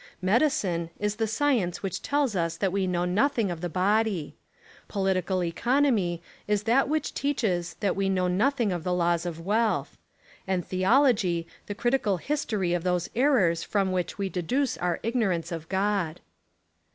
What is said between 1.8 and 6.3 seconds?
which tells that we know nothing of the body. Political Economy